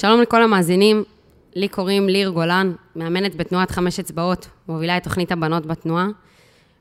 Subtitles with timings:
[0.00, 1.04] שלום לכל המאזינים,
[1.54, 6.06] לי קוראים ליר גולן, מאמנת בתנועת חמש אצבעות, מובילה את תוכנית הבנות בתנועה.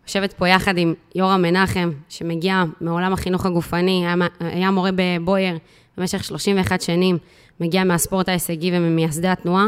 [0.08, 4.06] יושבת פה יחד עם יורם מנחם, שמגיע מעולם החינוך הגופני,
[4.40, 5.58] היה, מורה בבויאר
[5.98, 7.18] במשך 31 שנים,
[7.60, 9.68] מגיע מהספורט ההישגי וממייסדי התנועה,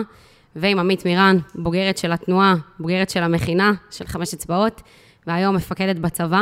[0.56, 4.82] ועם עמית מירן, בוגרת של התנועה, בוגרת של המכינה, של חמש אצבעות,
[5.28, 6.42] והיום מפקדת בצבא.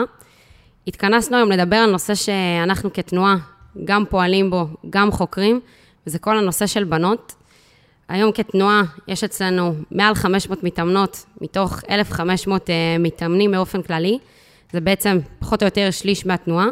[0.87, 3.35] התכנסנו היום לדבר על נושא שאנחנו כתנועה
[3.85, 5.59] גם פועלים בו, גם חוקרים,
[6.07, 7.35] וזה כל הנושא של בנות.
[8.09, 14.19] היום כתנועה יש אצלנו מעל 500 מתאמנות, מתוך 1,500 uh, אה, מתאמנים באופן כללי.
[14.71, 16.67] זה בעצם פחות או יותר שליש מהתנועה.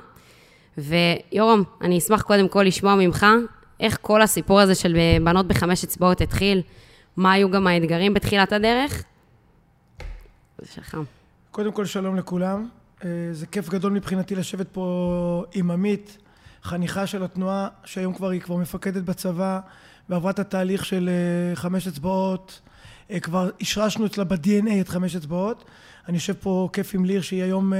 [0.77, 3.25] ויורם, אני אשמח קודם כל לשמוע ממך
[3.79, 6.61] איך כל הסיפור הזה של בנות בחמש אצבעות התחיל,
[7.17, 9.03] מה היו גם האתגרים בתחילת הדרך.
[10.57, 10.97] זה שלך.
[11.51, 12.67] קודם כל, שלום לכולם.
[13.03, 16.17] אה, זה כיף גדול מבחינתי לשבת פה עם עמית,
[16.65, 19.59] חניכה של התנועה, שהיום כבר היא כבר מפקדת בצבא,
[20.09, 22.61] ועברה את התהליך של אה, חמש אצבעות.
[23.11, 25.63] אה, כבר השרשנו אצלה ב-DNA את חמש אצבעות.
[26.07, 27.73] אני יושב פה כיף עם ליר, שהיא היום,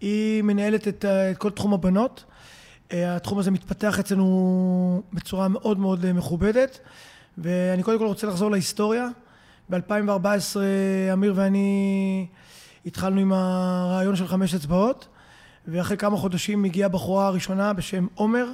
[0.00, 2.24] היא מנהלת את, את כל תחום הבנות.
[2.90, 6.80] התחום הזה מתפתח אצלנו בצורה מאוד מאוד מכובדת.
[7.38, 9.08] ואני קודם כל רוצה לחזור להיסטוריה.
[9.70, 10.56] ב-2014
[11.12, 12.26] אמיר ואני
[12.86, 15.08] התחלנו עם הרעיון של חמש אצבעות,
[15.68, 18.46] ואחרי כמה חודשים הגיעה בחורה הראשונה בשם עומר,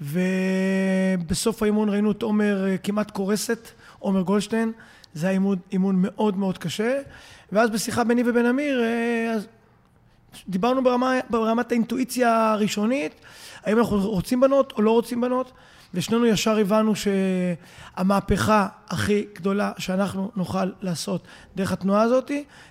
[0.00, 4.72] ובסוף האימון ראינו את עומר אה, כמעט קורסת, עומר גולדשטיין,
[5.14, 7.00] זה היה אימון, אימון מאוד מאוד קשה,
[7.52, 9.36] ואז בשיחה ביני ובין אמיר, אה,
[10.48, 13.12] דיברנו ברמה, ברמת האינטואיציה הראשונית,
[13.64, 15.52] האם אנחנו רוצים בנות או לא רוצים בנות,
[15.94, 22.30] ושנינו ישר הבנו שהמהפכה הכי גדולה שאנחנו נוכל לעשות דרך התנועה הזאת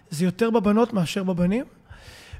[0.09, 1.65] זה יותר בבנות מאשר בבנים.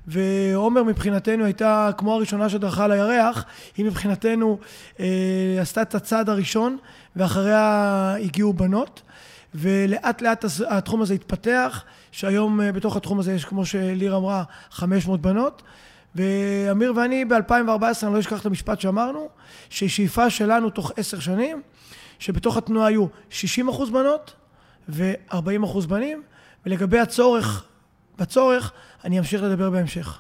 [0.08, 3.46] ועומר מבחינתנו הייתה כמו הראשונה שדרכה על הירח,
[3.78, 4.60] היא מבחינתנו
[5.00, 6.78] אה, עשתה את הצעד הראשון
[7.16, 9.02] ואחריה הגיעו בנות
[9.56, 15.22] ולאט לאט התחום הזה התפתח, שהיום אה, בתוך התחום הזה יש כמו שליר אמרה 500
[15.22, 15.64] בנות.
[16.16, 19.30] ואמיר ואני ב-2014, אני לא אשכח את המשפט שאמרנו,
[19.70, 21.62] ששאיפה שלנו תוך עשר שנים,
[22.20, 24.34] שבתוך התנועה היו 60 אחוז בנות
[24.90, 26.24] ו-40 אחוז בנים,
[26.66, 27.66] ולגבי הצורך,
[28.18, 28.72] בצורך,
[29.04, 30.20] אני אמשיך לדבר בהמשך.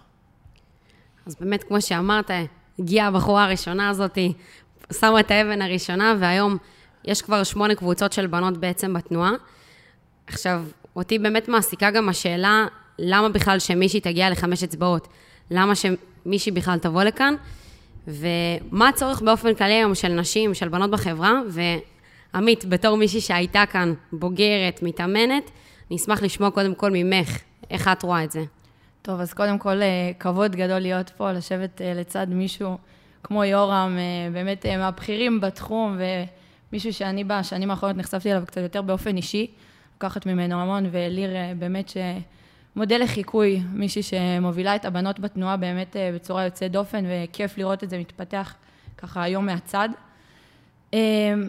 [1.25, 2.31] אז באמת, כמו שאמרת,
[2.79, 4.17] הגיעה הבחורה הראשונה הזאת,
[4.99, 6.57] שמה את האבן הראשונה, והיום
[7.05, 9.31] יש כבר שמונה קבוצות של בנות בעצם בתנועה.
[10.27, 10.63] עכשיו,
[10.95, 12.65] אותי באמת מעסיקה גם השאלה,
[12.99, 15.07] למה בכלל שמישהי תגיע לחמש אצבעות?
[15.51, 17.35] למה שמישהי בכלל תבוא לכאן,
[18.07, 21.41] ומה הצורך באופן כללי היום של נשים, של בנות בחברה,
[22.33, 25.51] ועמית, בתור מישהי שהייתה כאן, בוגרת, מתאמנת,
[25.89, 27.37] אני אשמח לשמוע קודם כל ממך,
[27.69, 28.43] איך את רואה את זה.
[29.03, 32.77] טוב, אז קודם כל, אה, כבוד גדול להיות פה, לשבת אה, לצד מישהו
[33.23, 35.97] כמו יורם, אה, באמת מהבכירים בתחום,
[36.71, 39.51] ומישהו שאני בשנים האחרונות נחשפתי אליו קצת יותר באופן אישי,
[39.95, 41.97] לקחת ממנו המון, וליר באמת ש...
[42.75, 47.97] מודל לחיקוי, מישהי שמובילה את הבנות בתנועה באמת בצורה יוצאת דופן, וכיף לראות את זה
[47.97, 48.55] מתפתח
[48.97, 49.89] ככה היום מהצד.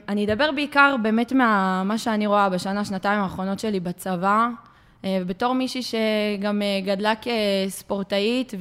[0.08, 4.48] אני אדבר בעיקר באמת ממה שאני רואה בשנה, שנתיים האחרונות שלי בצבא,
[5.04, 8.54] אה, בתור מישהי שגם גדלה כספורטאית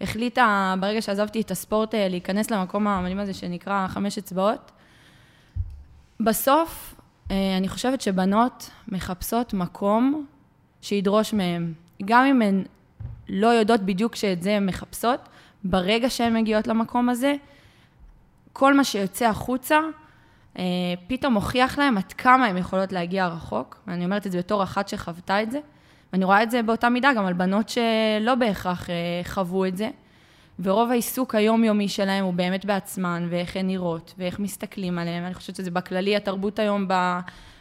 [0.00, 4.72] והחליטה ברגע שעזבתי את הספורט להיכנס למקום המדהים הזה שנקרא חמש אצבעות.
[6.20, 6.94] בסוף,
[7.30, 10.26] אני חושבת שבנות מחפשות מקום
[10.82, 11.72] שידרוש מהן.
[12.04, 12.64] גם אם הן
[13.28, 15.20] לא יודעות בדיוק שאת זה הן מחפשות,
[15.64, 17.34] ברגע שהן מגיעות למקום הזה,
[18.52, 20.05] כל מה שיוצא החוצה, אה,
[21.06, 23.82] פתאום מוכיח להן עד כמה הן יכולות להגיע רחוק.
[23.86, 25.58] ואני אומרת את זה בתור אחת שחוותה את זה.
[26.12, 29.90] ואני רואה את זה באותה מידה גם על בנות שלא בהכרח אה, חוו את זה.
[30.58, 35.24] ורוב העיסוק היומיומי שלהם הוא באמת בעצמן, ואיך הן נראות, ואיך מסתכלים עליהן.
[35.24, 36.88] אני חושבת שזה בכללי התרבות היום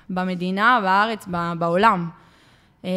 [0.10, 1.28] במדינה, בארץ,
[1.60, 2.10] בעולם.
[2.84, 2.90] אמ,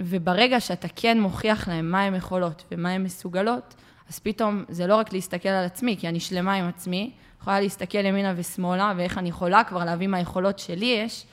[0.00, 3.74] וברגע שאתה כן מוכיח להם מה הן יכולות ומה הן מסוגלות,
[4.08, 7.10] אז פתאום זה לא רק להסתכל על עצמי, כי אני שלמה עם עצמי,
[7.46, 11.24] יכולה להסתכל ימינה ושמאלה, ואיך אני יכולה כבר להביא מהיכולות שלי יש,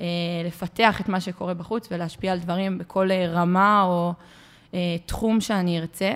[0.00, 0.06] אה,
[0.46, 4.12] לפתח את מה שקורה בחוץ ולהשפיע על דברים בכל אה, רמה או
[4.74, 6.12] אה, תחום שאני ארצה.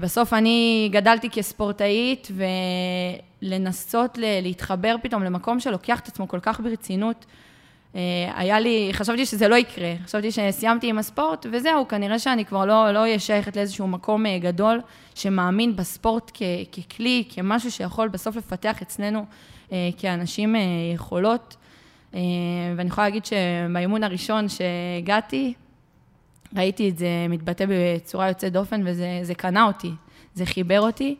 [0.00, 2.28] בסוף אני גדלתי כספורטאית,
[3.42, 7.26] ולנסות להתחבר פתאום למקום שלוקח את עצמו כל כך ברצינות,
[8.34, 12.82] היה לי, חשבתי שזה לא יקרה, חשבתי שסיימתי עם הספורט, וזהו, כנראה שאני כבר לא
[12.82, 14.80] אהיה לא שייכת לאיזשהו מקום אה, גדול,
[15.14, 16.42] שמאמין בספורט כ,
[16.72, 19.24] ככלי, כמשהו שיכול בסוף לפתח אצלנו
[19.72, 20.54] אה, כאנשים
[20.94, 21.56] יכולות.
[22.76, 25.54] ואני יכולה להגיד שבאימון הראשון שהגעתי,
[26.56, 29.90] ראיתי את זה מתבטא בצורה יוצאת דופן, וזה קנה אותי,
[30.34, 31.16] זה חיבר אותי.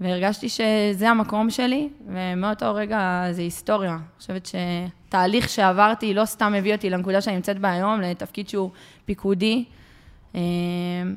[0.00, 3.92] והרגשתי שזה המקום שלי, ומאותו רגע זה היסטוריה.
[3.92, 4.48] אני חושבת
[5.08, 8.70] שתהליך שעברתי לא סתם הביא אותי לנקודה שאני נמצאת בה היום, לתפקיד שהוא
[9.04, 9.64] פיקודי.
[10.34, 10.40] אה,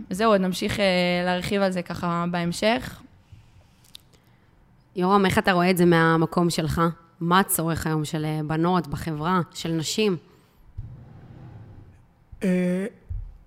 [0.10, 0.86] זהו, עוד נמשיך אה,
[1.26, 3.02] להרחיב על זה ככה בהמשך.
[4.96, 6.82] יורם, איך אתה רואה את זה מהמקום שלך?
[7.20, 10.18] מה הצורך היום של אה, בנות בחברה, של נשים?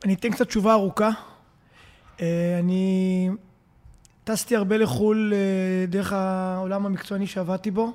[0.04, 1.10] אני אתן קצת תשובה ארוכה.
[2.60, 3.28] אני
[4.24, 7.92] טסתי הרבה לחו"ל אה, דרך העולם המקצועני שעבדתי בו,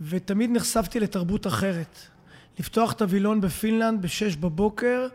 [0.00, 1.98] ותמיד נחשפתי לתרבות אחרת.
[2.58, 5.06] לפתוח את הווילון בפינלנד בשש בבוקר,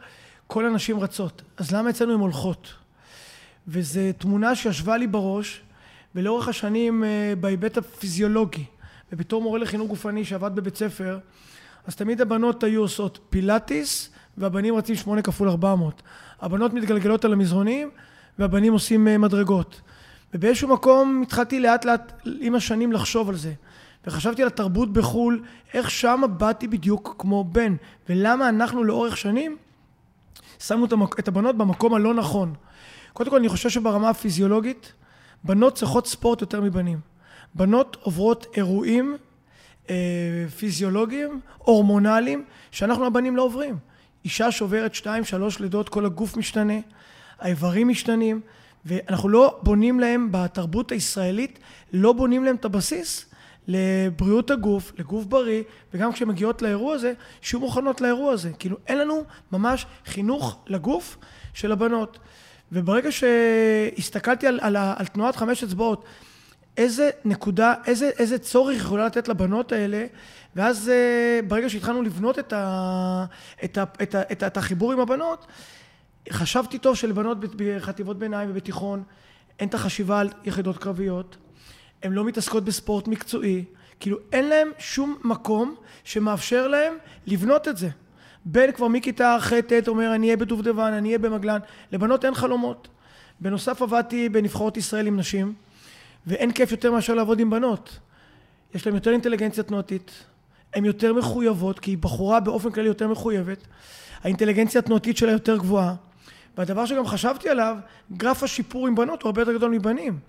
[0.48, 1.42] כל הנשים רצות.
[1.58, 2.74] אז למה אצלנו הן הולכות?
[3.68, 5.62] וזו תמונה שישבה לי בראש,
[6.16, 8.66] ולאורך השנים אה, בהיבט הפיזיולוגי,
[9.12, 11.20] ובתור מורה לחינוך גופני שעבד בבית ספר,
[11.88, 16.02] אז תמיד הבנות היו עושות פילאטיס, והבנים רצים שמונה כפול ארבע מאות.
[16.42, 17.90] הבנות מתגלגלות על המזרונים,
[18.40, 19.82] והבנים עושים אה, מדרגות.
[20.34, 23.54] ובאיזשהו מקום התחלתי לאט לאט עם השנים לחשוב על זה.
[24.08, 25.44] וחשבתי על התרבות בחו"ל,
[25.74, 27.76] איך שמה באתי בדיוק כמו בן,
[28.10, 29.58] ולמה אנחנו לאורך שנים
[30.60, 30.86] שמנו
[31.20, 32.54] את הבנות במקום הלא נכון.
[33.14, 34.94] קודם כל אני חושב שברמה הפיזיולוגית,
[35.44, 37.00] בנות צריכות ספורט יותר מבנים.
[37.54, 39.18] בנות עוברות אירועים
[39.90, 39.96] אה,
[40.58, 43.78] פיזיולוגיים, הורמונליים, שאנחנו הבנים לא עוברים.
[44.26, 46.74] אישה שעוברת שתיים, שלוש לידות, כל הגוף משתנה,
[47.40, 48.42] האיברים משתנים,
[48.86, 51.60] ואנחנו לא בונים להם בתרבות הישראלית,
[51.94, 53.26] לא בונים להם את הבסיס
[53.68, 58.52] לבריאות הגוף, לגוף בריא, וגם כשהן מגיעות לאירוע הזה, שיהיו מוכנות לאירוע הזה.
[58.60, 61.18] כאילו, אין לנו ממש חינוך לגוף
[61.54, 62.20] של הבנות.
[62.72, 66.06] וברגע שהסתכלתי על, על, על תנועת חמש אצבעות,
[66.78, 70.06] איזה נקודה, איזה, איזה צורך יכולה לתת לבנות האלה,
[70.56, 73.26] ואז אה, ברגע שהתחלנו לבנות את, ה,
[73.64, 75.48] את, ה, את, ה, את, ה, את החיבור עם הבנות,
[76.32, 79.04] חשבתי טוב שלבנות בחטיבות ביניים ובתיכון
[79.60, 81.38] אין את החשיבה על יחידות קרביות,
[82.04, 83.64] הן לא מתעסקות בספורט מקצועי,
[84.00, 86.94] כאילו אין להם שום מקום שמאפשר להם
[87.28, 87.90] לבנות את זה.
[88.46, 91.60] בן כבר מכיתה ח'-ט' אומר אני אהיה בדובדבן, אני אהיה במגלן,
[91.92, 92.88] לבנות אין חלומות.
[93.40, 95.54] בנוסף עבדתי בנבחרות ישראל עם נשים,
[96.28, 98.00] ואין כיף יותר מאשר לעבוד עם בנות.
[98.76, 100.12] יש להן יותר אינטליגנציה תנועתית,
[100.74, 103.68] הן יותר מחויבות, כי היא בחורה באופן כללי יותר מחויבת,
[104.24, 105.96] האינטליגנציה התנועתית שלה יותר גבוהה,
[106.60, 107.78] והדבר שגם חשבתי עליו,
[108.12, 110.20] גרף השיפור עם בנות הוא הרבה יותר גדול מבנים.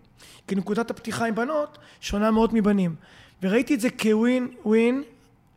[0.48, 2.94] כי נקודת הפתיחה עם בנות שונה מאוד מבנים.
[3.42, 5.02] וראיתי את זה כווין ווין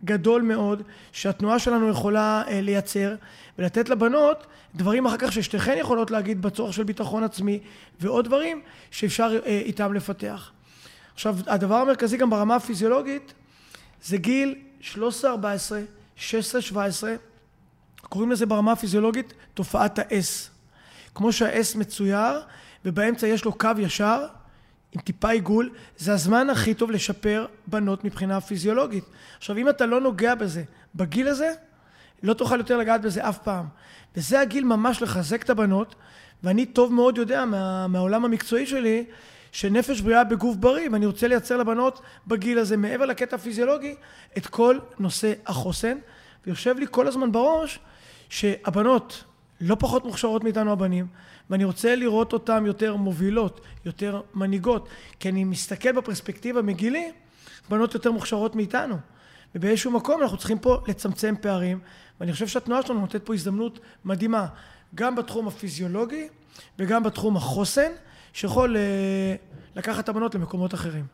[0.05, 3.15] גדול מאוד, שהתנועה שלנו יכולה אה, לייצר,
[3.59, 7.59] ולתת לבנות דברים אחר כך ששתיכן יכולות להגיד בצורך של ביטחון עצמי,
[7.99, 8.61] ועוד דברים
[8.91, 10.51] שאפשר אה, איתם לפתח.
[11.13, 13.33] עכשיו, הדבר המרכזי גם ברמה הפיזיולוגית,
[14.03, 14.55] זה גיל
[14.93, 14.95] 13-14,
[16.17, 16.21] 16-17,
[18.01, 20.52] קוראים לזה ברמה הפיזיולוגית תופעת ה-S.
[21.15, 22.41] כמו שהאס מצויר,
[22.85, 24.25] ובאמצע יש לו קו ישר,
[24.91, 29.03] עם טיפה עיגול, זה הזמן הכי טוב לשפר בנות מבחינה פיזיולוגית.
[29.37, 30.63] עכשיו, אם אתה לא נוגע בזה
[30.95, 31.53] בגיל הזה,
[32.23, 33.65] לא תוכל יותר לגעת בזה אף פעם.
[34.15, 35.95] וזה הגיל ממש לחזק את הבנות,
[36.43, 39.05] ואני טוב מאוד יודע מה, מהעולם המקצועי שלי,
[39.51, 43.95] שנפש בריאה בגוף בריא, ואני רוצה לייצר לבנות בגיל הזה, מעבר לקטע הפיזיולוגי,
[44.37, 45.97] את כל נושא החוסן.
[46.45, 47.79] ויושב לי כל הזמן בראש
[48.29, 49.23] שהבנות
[49.63, 51.07] לא פחות מוכשרות מאיתנו הבנים,
[51.49, 54.89] ואני רוצה לראות אותן יותר מובילות, יותר מנהיגות,
[55.19, 57.11] כי אני מסתכל בפרספקטיבה מגילי,
[57.69, 58.95] בנות יותר מוכשרות מאיתנו.
[59.55, 61.79] ובאיזשהו מקום אנחנו צריכים פה לצמצם פערים,
[62.19, 64.47] ואני חושב שהתנועה שלנו נותנת פה הזדמנות מדהימה,
[64.95, 66.27] גם בתחום הפיזיולוגי
[66.79, 67.91] וגם בתחום החוסן,
[68.33, 69.35] שיכול אה,
[69.75, 71.05] לקחת את הבנות למקומות אחרים.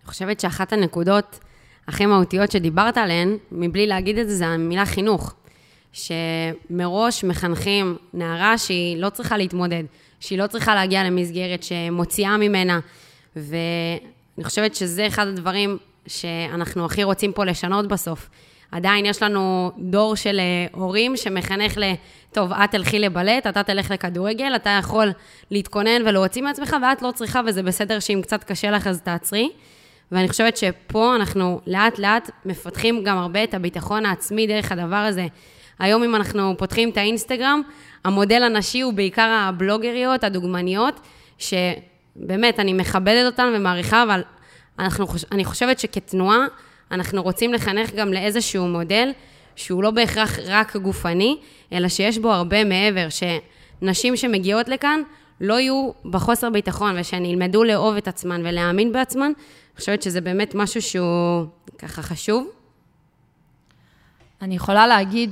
[0.00, 1.40] אני חושבת שאחת הנקודות
[1.88, 5.34] הכי מהותיות שדיברת עליהן, מבלי להגיד את זה, זה המילה חינוך.
[5.92, 9.84] שמראש מחנכים נערה שהיא לא צריכה להתמודד,
[10.20, 12.80] שהיא לא צריכה להגיע למסגרת שמוציאה ממנה,
[13.36, 18.28] ואני חושבת שזה אחד הדברים שאנחנו הכי רוצים פה לשנות בסוף.
[18.72, 21.92] עדיין יש לנו דור של אה, הורים שמחנך ל...
[22.32, 25.10] טוב, את תלכי לבלט, אתה תלך לכדורגל, אתה יכול
[25.50, 29.50] להתכונן ולהוציא מעצמך, ואת לא צריכה, וזה בסדר שאם קצת קשה לך אז תעצרי.
[30.12, 35.26] ואני חושבת שפה אנחנו לאט לאט מפתחים גם הרבה את הביטחון העצמי דרך הדבר הזה.
[35.82, 37.62] היום אם אנחנו פותחים את האינסטגרם,
[38.04, 41.00] המודל הנשי הוא בעיקר הבלוגריות, הדוגמניות,
[41.38, 44.22] שבאמת, אני מכבדת אותן ומעריכה, אבל
[44.78, 46.46] אנחנו, אני חושבת שכתנועה,
[46.90, 49.10] אנחנו רוצים לחנך גם לאיזשהו מודל
[49.56, 51.36] שהוא לא בהכרח רק גופני,
[51.72, 55.00] אלא שיש בו הרבה מעבר, שנשים שמגיעות לכאן
[55.40, 59.32] לא יהיו בחוסר ביטחון, ושהן ילמדו לאהוב את עצמן ולהאמין בעצמן.
[59.74, 61.46] אני חושבת שזה באמת משהו שהוא
[61.78, 62.61] ככה חשוב.
[64.42, 65.30] אני יכולה להגיד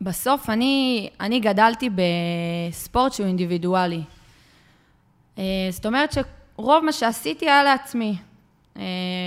[0.00, 4.02] שבסוף אני, אני גדלתי בספורט שהוא אינדיבידואלי.
[5.38, 8.16] אה, זאת אומרת שרוב מה שעשיתי היה לעצמי.
[8.76, 8.82] אה,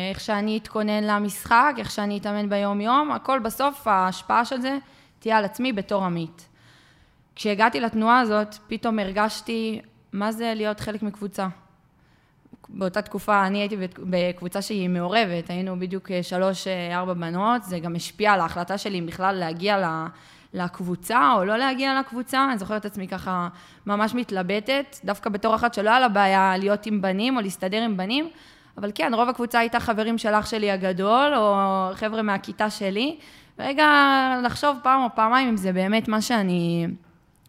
[0.09, 4.77] איך שאני אתכונן למשחק, איך שאני אתאמן ביום-יום, הכל בסוף, ההשפעה של זה
[5.19, 6.47] תהיה על עצמי בתור עמית.
[7.35, 11.47] כשהגעתי לתנועה הזאת, פתאום הרגשתי מה זה להיות חלק מקבוצה.
[12.69, 18.39] באותה תקופה אני הייתי בקבוצה שהיא מעורבת, היינו בדיוק שלוש-ארבע בנות, זה גם השפיע על
[18.39, 20.07] ההחלטה שלי אם בכלל להגיע
[20.53, 23.47] לקבוצה או לא להגיע לקבוצה, אני זוכרת את עצמי ככה
[23.85, 27.97] ממש מתלבטת, דווקא בתור אחת שלא היה לה בעיה להיות עם בנים או להסתדר עם
[27.97, 28.29] בנים,
[28.77, 31.55] אבל כן, רוב הקבוצה הייתה חברים של אח שלי הגדול, או
[31.93, 33.17] חבר'ה מהכיתה שלי.
[33.59, 33.87] רגע,
[34.43, 36.87] לחשוב פעם או פעמיים אם זה באמת מה שאני,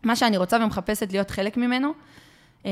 [0.04, 1.92] מה שאני רוצה ומחפשת להיות חלק ממנו.
[2.64, 2.71] אמ,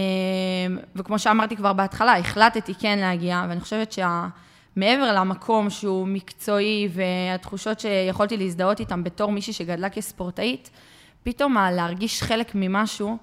[0.97, 8.37] וכמו שאמרתי כבר בהתחלה, החלטתי כן להגיע, ואני חושבת שמעבר למקום שהוא מקצועי והתחושות שיכולתי
[8.37, 10.71] להזדהות איתן בתור מישהי שגדלה כספורטאית,
[11.23, 13.17] פתאום להרגיש חלק ממשהו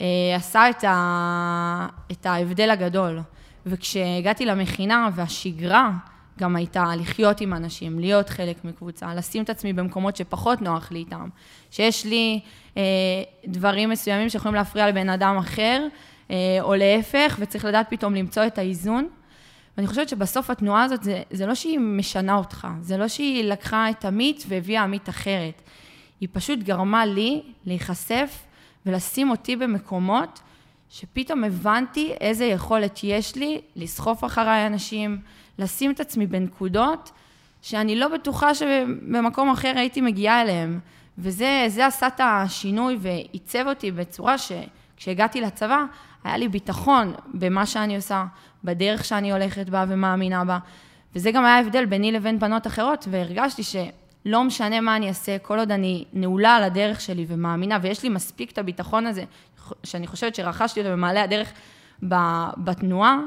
[0.00, 1.86] אה, עשה את, ה...
[2.12, 3.20] את ההבדל הגדול.
[3.66, 5.90] וכשהגעתי למכינה והשגרה
[6.38, 10.98] גם הייתה לחיות עם אנשים, להיות חלק מקבוצה, לשים את עצמי במקומות שפחות נוח לי
[10.98, 11.28] איתם,
[11.70, 12.40] שיש לי
[12.76, 12.82] אה,
[13.46, 15.86] דברים מסוימים שיכולים להפריע לבן אדם אחר,
[16.30, 19.08] אה, או להפך, וצריך לדעת פתאום למצוא את האיזון.
[19.76, 23.90] ואני חושבת שבסוף התנועה הזאת, זה, זה לא שהיא משנה אותך, זה לא שהיא לקחה
[23.90, 25.62] את עמית והביאה עמית אחרת.
[26.20, 28.44] היא פשוט גרמה לי להיחשף
[28.86, 30.40] ולשים אותי במקומות
[30.90, 35.18] שפתאום הבנתי איזה יכולת יש לי לסחוף אחריי אנשים,
[35.58, 37.10] לשים את עצמי בנקודות
[37.62, 40.80] שאני לא בטוחה שבמקום אחר הייתי מגיעה אליהם.
[41.18, 45.84] וזה עשה את השינוי ועיצב אותי בצורה שכשהגעתי לצבא,
[46.24, 48.24] היה לי ביטחון במה שאני עושה,
[48.64, 50.58] בדרך שאני הולכת בה ומאמינה בה.
[51.14, 55.58] וזה גם היה ההבדל ביני לבין בנות אחרות, והרגשתי שלא משנה מה אני אעשה, כל
[55.58, 59.24] עוד אני נעולה על הדרך שלי ומאמינה, ויש לי מספיק את הביטחון הזה,
[59.84, 61.52] שאני חושבת שרכשתי אותו במעלה הדרך
[62.56, 63.18] בתנועה,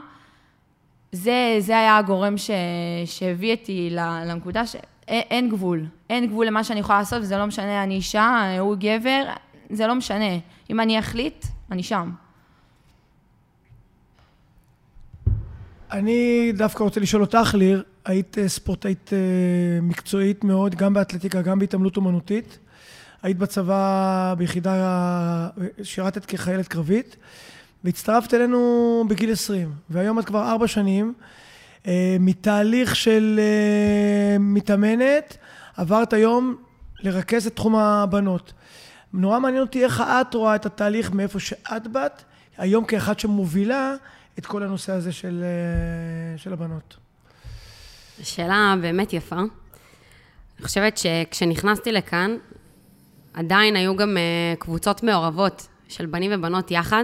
[1.11, 2.51] זה, זה היה הגורם ש,
[3.05, 5.85] שהביא אותי לנקודה שאין גבול.
[6.09, 9.23] אין גבול למה שאני יכולה לעשות, וזה לא משנה, אני אישה, הוא גבר,
[9.69, 10.37] זה לא משנה.
[10.69, 12.11] אם אני אחליט, אני שם.
[15.91, 21.59] אני דווקא רוצה לשאול אותך, ליר, היית אה, ספורטאית אה, מקצועית מאוד, גם באתלטיקה, גם
[21.59, 22.59] בהתעמלות אומנותית.
[23.23, 25.49] היית בצבא ביחידה,
[25.83, 27.15] שירתת כחיילת קרבית,
[27.85, 31.13] והצטרפת אלינו בגיל 20, והיום את כבר ארבע שנים.
[31.87, 35.37] אה, מתהליך של אה, מתאמנת,
[35.77, 36.55] עברת היום
[36.99, 38.53] לרכז את תחום הבנות.
[39.13, 42.23] נורא מעניין אותי איך את רואה את התהליך מאיפה שאת באת,
[42.57, 43.95] היום כאחת שמובילה
[44.39, 46.97] את כל הנושא הזה של, אה, של הבנות.
[48.23, 49.35] שאלה באמת יפה.
[49.35, 52.37] אני חושבת שכשנכנסתי לכאן,
[53.33, 54.17] עדיין היו גם
[54.59, 57.03] קבוצות מעורבות של בנים ובנות יחד,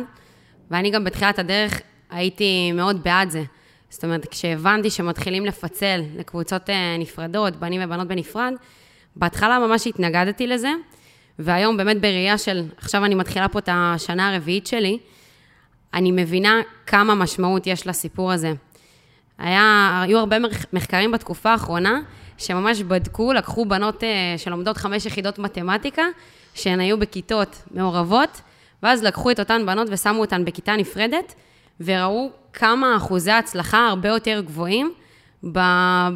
[0.72, 3.44] ואני גם בתחילת הדרך הייתי מאוד בעד זה.
[3.90, 8.54] זאת אומרת, כשהבנתי שמתחילים לפצל לקבוצות uh, נפרדות, בנים ובנות בנפרד,
[9.16, 10.72] בהתחלה ממש התנגדתי לזה,
[11.40, 15.00] והיום באמת בראייה של, עכשיו אני מתחילה פה את השנה הרביעית שלי,
[15.94, 18.54] אני מבינה כמה משמעות יש לסיפור הזה.
[19.38, 20.38] היה, היו הרבה
[20.74, 22.02] מחקרים בתקופה האחרונה,
[22.38, 24.06] שממש בדקו, לקחו בנות uh,
[24.38, 26.04] שלומדות חמש יחידות מתמטיקה,
[26.54, 28.42] שהן היו בכיתות מעורבות,
[28.84, 31.34] ואז לקחו את אותן בנות ושמו אותן בכיתה נפרדת,
[31.80, 34.94] וראו כמה אחוזי הצלחה הרבה יותר גבוהים
[35.44, 35.60] ב,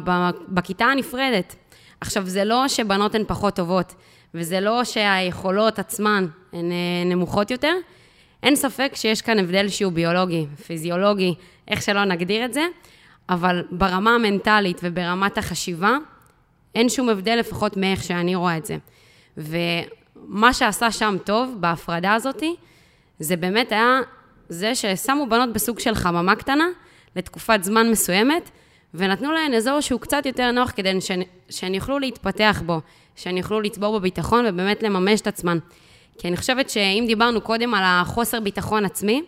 [0.04, 0.10] ב,
[0.48, 1.56] בכיתה הנפרדת.
[2.00, 3.94] עכשיו, זה לא שבנות הן פחות טובות,
[4.34, 7.72] וזה לא שהיכולות עצמן הן uh, נמוכות יותר,
[8.42, 11.34] אין ספק שיש כאן הבדל שהוא ביולוגי, פיזיולוגי,
[11.68, 12.66] איך שלא נגדיר את זה,
[13.28, 15.96] אבל ברמה המנטלית וברמת החשיבה,
[16.74, 18.76] אין שום הבדל לפחות מאיך שאני רואה את זה.
[20.28, 22.42] ומה שעשה שם טוב, בהפרדה הזאת,
[23.18, 24.00] זה באמת היה
[24.48, 26.66] זה ששמו בנות בסוג של חממה קטנה,
[27.16, 28.50] לתקופת זמן מסוימת,
[28.94, 32.80] ונתנו להן אזור שהוא קצת יותר נוח כדי שהן, שהן יוכלו להתפתח בו,
[33.16, 35.58] שהן יוכלו לצבור בביטחון ובאמת לממש את עצמן.
[36.18, 39.22] כי אני חושבת שאם דיברנו קודם על החוסר ביטחון עצמי,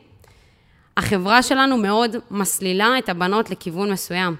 [0.97, 4.37] החברה שלנו מאוד מסלילה את הבנות לכיוון מסוים.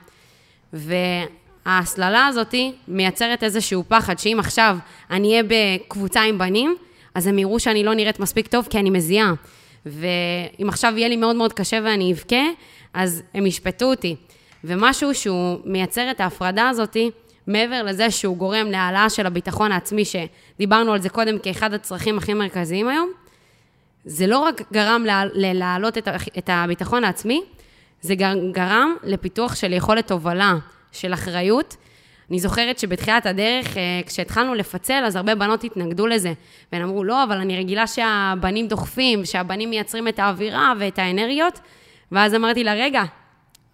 [1.69, 2.55] וההסללה הזאת
[2.89, 4.79] מייצרת איזשהו פחד, שאם עכשיו
[5.11, 6.77] אני אהיה בקבוצה עם בנים,
[7.15, 9.33] אז הם יראו שאני לא נראית מספיק טוב כי אני מזיעה.
[9.87, 12.43] ואם עכשיו יהיה לי מאוד מאוד קשה ואני אבכה,
[12.95, 14.17] אז הם ישפטו אותי.
[14.65, 16.97] ומשהו שהוא מייצר את ההפרדה הזאת,
[17.47, 22.35] מעבר לזה שהוא גורם להעלאה של הביטחון העצמי, שדיברנו על זה קודם כאחד הצרכים הכי
[22.35, 23.11] מרכזיים היום,
[24.05, 25.99] זה לא רק גרם להעלות
[26.39, 27.43] את הביטחון העצמי,
[28.01, 28.15] זה
[28.53, 30.55] גרם לפיתוח של יכולת הובלה,
[30.93, 31.77] של אחריות,
[32.31, 36.33] אני זוכרת שבתחילת הדרך, אה, כשהתחלנו לפצל, אז הרבה בנות התנגדו לזה.
[36.73, 41.61] והן אמרו, לא, אבל אני רגילה שהבנים דוחפים, שהבנים מייצרים את האווירה ואת האנרגיות.
[42.13, 43.03] ואז אמרתי לה, רגע,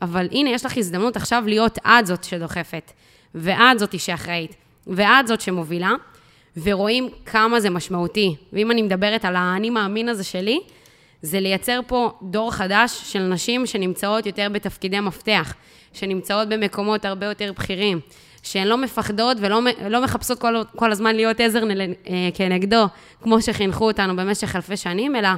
[0.02, 2.92] אבל הנה, יש לך הזדמנות עכשיו להיות את זאת שדוחפת,
[3.34, 4.54] ואת זאתי שאחראית,
[4.86, 5.92] ואת זאת שמובילה,
[6.56, 8.36] ורואים כמה זה משמעותי.
[8.52, 10.60] ואם אני מדברת על האני מאמין הזה שלי,
[11.22, 15.54] זה לייצר פה דור חדש של נשים שנמצאות יותר בתפקידי מפתח,
[15.94, 18.00] שנמצאות במקומות הרבה יותר בכירים,
[18.42, 22.86] שהן לא מפחדות ולא לא מחפשות כל, כל הזמן להיות עזר נל, אה, כנגדו,
[23.22, 25.28] כמו שחינכו אותנו במשך אלפי שנים, אלא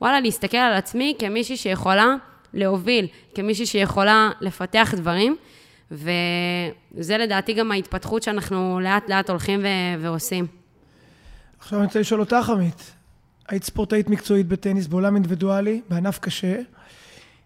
[0.00, 2.14] וואלה, להסתכל על עצמי כמישהי שיכולה
[2.54, 5.36] להוביל, כמישהי שיכולה לפתח דברים,
[5.90, 10.46] וזה לדעתי גם ההתפתחות שאנחנו לאט לאט הולכים ו- ועושים.
[11.58, 12.92] עכשיו אני רוצה לשאול אותך, עמית.
[13.48, 16.56] היית ספורטאית מקצועית בטניס בעולם אינדיבידואלי, בענף קשה.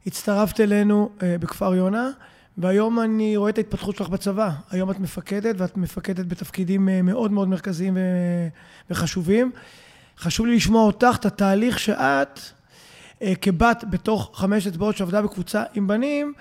[0.07, 2.11] הצטרפת אלינו uh, בכפר יונה,
[2.59, 4.51] והיום אני רואה את ההתפתחות שלך בצבא.
[4.71, 8.01] היום את מפקדת, ואת מפקדת בתפקידים uh, מאוד מאוד מרכזיים ו...
[8.91, 9.51] וחשובים.
[10.19, 15.87] חשוב לי לשמוע אותך, את התהליך שאת, uh, כבת בתוך חמש אצבעות שעבדה בקבוצה עם
[15.87, 16.33] בנים,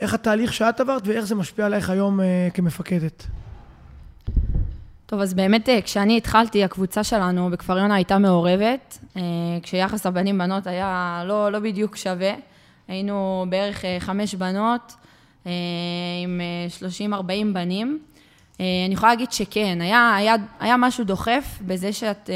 [0.00, 2.20] איך התהליך שאת עברת ואיך זה משפיע עלייך היום
[2.54, 3.26] כמפקדת.
[5.06, 8.98] טוב, אז באמת כשאני התחלתי, הקבוצה שלנו בכפר יונה הייתה מעורבת,
[9.62, 12.32] כשיחס הבנים-בנות היה לא, לא בדיוק שווה.
[12.88, 14.94] היינו בערך חמש בנות
[16.22, 16.40] עם
[17.10, 17.14] 30-40
[17.52, 17.98] בנים.
[18.58, 22.30] אני יכולה להגיד שכן, היה, היה, היה משהו דוחף בזה שאת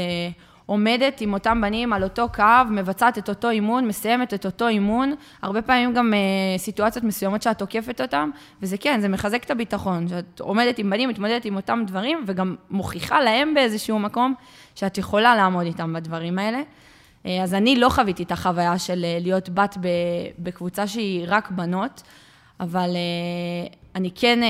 [0.69, 5.15] עומדת עם אותם בנים על אותו קו, מבצעת את אותו אימון, מסיימת את אותו אימון,
[5.41, 8.29] הרבה פעמים גם אה, סיטואציות מסוימות שאת תוקפת אותם,
[8.61, 12.55] וזה כן, זה מחזק את הביטחון, שאת עומדת עם בנים, מתמודדת עם אותם דברים, וגם
[12.69, 14.33] מוכיחה להם באיזשהו מקום
[14.75, 16.61] שאת יכולה לעמוד איתם בדברים האלה.
[17.25, 19.77] אה, אז אני לא חוויתי את החוויה של אה, להיות בת
[20.39, 22.03] בקבוצה שהיא רק בנות,
[22.59, 24.47] אבל אה, אני כן, אה,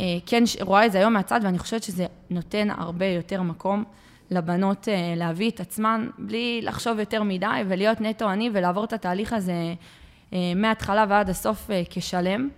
[0.00, 3.84] אה, כן רואה את זה היום מהצד, ואני חושבת שזה נותן הרבה יותר מקום.
[4.30, 9.32] לבנות אה, להביא את עצמן בלי לחשוב יותר מדי ולהיות נטו אני ולעבור את התהליך
[9.32, 9.74] הזה
[10.32, 12.48] אה, מההתחלה ועד הסוף אה, כשלם.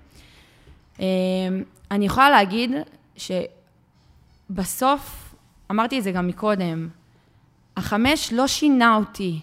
[1.90, 2.70] אני יכולה להגיד
[4.50, 5.34] שבסוף,
[5.70, 6.88] אמרתי את זה גם מקודם,
[7.76, 9.40] החמש לא שינה אותי,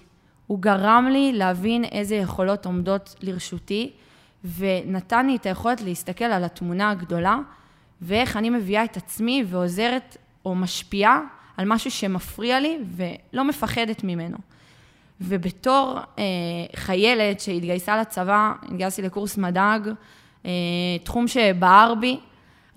[0.47, 3.91] הוא גרם לי להבין איזה יכולות עומדות לרשותי,
[4.57, 7.39] ונתן לי את היכולת להסתכל על התמונה הגדולה,
[8.01, 11.21] ואיך אני מביאה את עצמי ועוזרת או משפיעה
[11.57, 14.37] על משהו שמפריע לי ולא מפחדת ממנו.
[15.21, 16.23] ובתור אה,
[16.75, 19.89] חיילת שהתגייסה לצבא, התגייסתי לקורס מדאג,
[20.45, 20.51] אה,
[21.03, 22.19] תחום שבער בי,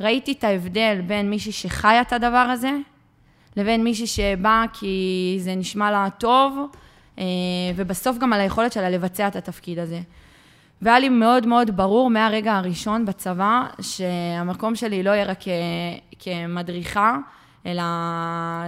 [0.01, 2.70] ראיתי את ההבדל בין מישהי שחיה את הדבר הזה,
[3.57, 6.59] לבין מישהי שבאה כי זה נשמע לה טוב,
[7.18, 7.25] אה,
[7.77, 10.01] ובסוף גם על היכולת שלה לבצע את התפקיד הזה.
[10.82, 15.38] והיה לי מאוד מאוד ברור מהרגע הראשון בצבא, שהמקום שלי לא יהיה רק
[16.18, 17.16] כמדריכה,
[17.66, 17.82] אלא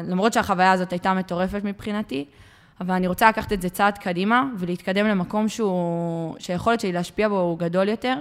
[0.09, 2.25] למרות שהחוויה הזאת הייתה מטורפת מבחינתי,
[2.81, 7.41] אבל אני רוצה לקחת את זה צעד קדימה ולהתקדם למקום שהוא, שהיכולת שלי להשפיע בו
[7.41, 8.17] הוא גדול יותר.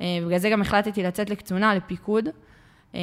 [0.00, 2.28] אה, בגלל זה גם החלטתי לצאת לקצונה, לפיקוד.
[2.94, 3.00] אה,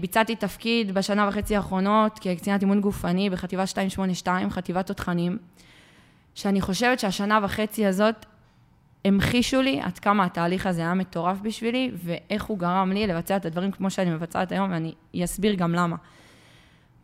[0.00, 5.38] ביצעתי תפקיד בשנה וחצי האחרונות כקצינת אימון גופני בחטיבה 282, חטיבת תותחנים,
[6.34, 8.26] שאני חושבת שהשנה וחצי הזאת
[9.04, 13.46] המחישו לי עד כמה התהליך הזה היה מטורף בשבילי, ואיך הוא גרם לי לבצע את
[13.46, 15.96] הדברים כמו שאני מבצעת היום, ואני אסביר גם למה.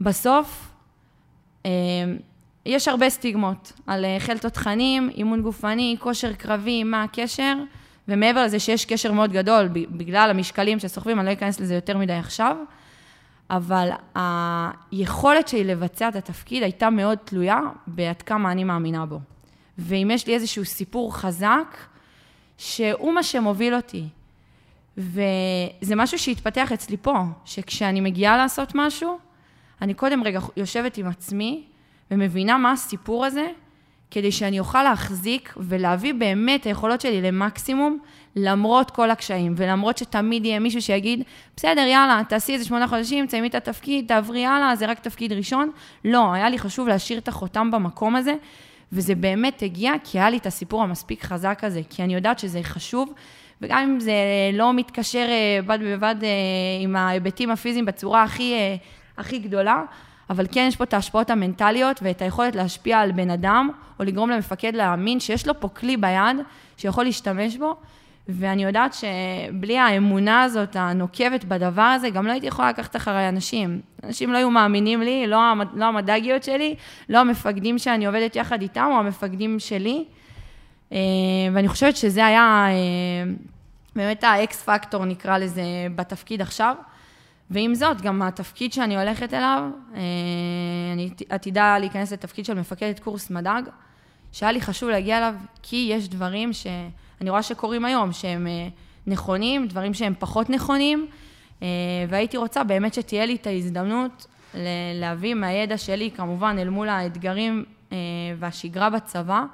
[0.00, 0.70] בסוף,
[1.66, 1.70] אה,
[2.66, 7.54] יש הרבה סטיגמות על אה, חיל תותחנים, אימון גופני, כושר קרבי, מה הקשר,
[8.08, 12.12] ומעבר לזה שיש קשר מאוד גדול, בגלל המשקלים שסוחבים, אני לא אכנס לזה יותר מדי
[12.12, 12.56] עכשיו,
[13.50, 13.90] אבל
[14.92, 19.20] היכולת שלי לבצע את התפקיד הייתה מאוד תלויה בעד כמה אני מאמינה בו.
[19.78, 21.76] ואם יש לי איזשהו סיפור חזק,
[22.58, 24.04] שהוא מה שמוביל אותי.
[24.96, 29.18] וזה משהו שהתפתח אצלי פה, שכשאני מגיעה לעשות משהו,
[29.82, 31.64] אני קודם רגע יושבת עם עצמי
[32.10, 33.46] ומבינה מה הסיפור הזה,
[34.10, 37.98] כדי שאני אוכל להחזיק ולהביא באמת היכולות שלי למקסימום,
[38.36, 41.22] למרות כל הקשיים, ולמרות שתמיד יהיה מישהו שיגיד,
[41.56, 45.70] בסדר, יאללה, תעשי איזה שמונה חודשים, תסיימי את התפקיד, תעברי הלאה, זה רק תפקיד ראשון.
[46.04, 48.34] לא, היה לי חשוב להשאיר את החותם במקום הזה,
[48.94, 52.62] וזה באמת הגיע כי היה לי את הסיפור המספיק חזק הזה, כי אני יודעת שזה
[52.62, 53.12] חשוב,
[53.62, 54.12] וגם אם זה
[54.52, 56.28] לא מתקשר אה, בד בבד אה,
[56.82, 58.76] עם ההיבטים הפיזיים בצורה הכי אה,
[59.18, 59.82] הכי גדולה,
[60.30, 64.30] אבל כן יש פה את ההשפעות המנטליות ואת היכולת להשפיע על בן אדם, או לגרום
[64.30, 66.36] למפקד להאמין שיש לו פה כלי ביד
[66.76, 67.76] שיכול להשתמש בו,
[68.28, 73.80] ואני יודעת שבלי האמונה הזאת, הנוקבת בדבר הזה, גם לא הייתי יכולה לקחת אחריי אנשים.
[74.04, 75.38] אנשים לא היו מאמינים לי, לא,
[75.74, 76.74] לא המד"גיות שלי,
[77.08, 80.04] לא המפקדים שאני עובדת יחד איתם, או המפקדים שלי.
[80.92, 80.98] אה,
[81.54, 83.32] ואני חושבת שזה היה אה,
[83.96, 85.62] באמת האקס פקטור, נקרא לזה,
[85.96, 86.74] בתפקיד עכשיו.
[87.50, 89.62] ועם זאת, גם התפקיד שאני הולכת אליו,
[89.94, 90.00] אה,
[90.92, 93.64] אני עתידה להיכנס לתפקיד של מפקדת קורס מדאג,
[94.32, 96.50] שהיה לי חשוב להגיע אליו, כי יש דברים
[97.24, 98.68] שאני רואה שקורים היום, שהם אה,
[99.06, 101.06] נכונים, דברים שהם פחות נכונים,
[101.62, 101.68] אה,
[102.08, 104.26] והייתי רוצה באמת שתהיה לי את ההזדמנות
[104.94, 107.64] להביא מהידע שלי, כמובן, אל מול האתגרים
[108.38, 109.44] והשגרה בצבא,